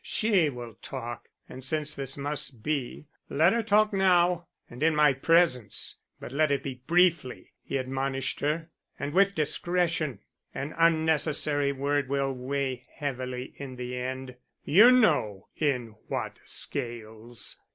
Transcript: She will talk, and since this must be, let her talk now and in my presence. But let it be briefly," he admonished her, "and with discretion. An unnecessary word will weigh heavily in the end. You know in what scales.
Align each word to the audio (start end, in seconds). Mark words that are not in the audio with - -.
She 0.03 0.49
will 0.49 0.73
talk, 0.81 1.29
and 1.47 1.63
since 1.63 1.93
this 1.93 2.17
must 2.17 2.63
be, 2.63 3.05
let 3.29 3.53
her 3.53 3.61
talk 3.61 3.93
now 3.93 4.47
and 4.67 4.81
in 4.81 4.95
my 4.95 5.13
presence. 5.13 5.97
But 6.19 6.31
let 6.31 6.49
it 6.49 6.63
be 6.63 6.81
briefly," 6.87 7.51
he 7.61 7.77
admonished 7.77 8.39
her, 8.39 8.71
"and 8.97 9.13
with 9.13 9.35
discretion. 9.35 10.21
An 10.55 10.73
unnecessary 10.75 11.71
word 11.71 12.09
will 12.09 12.33
weigh 12.33 12.87
heavily 12.95 13.53
in 13.57 13.75
the 13.75 13.95
end. 13.95 14.37
You 14.63 14.89
know 14.89 15.49
in 15.55 15.89
what 16.07 16.39
scales. 16.45 17.59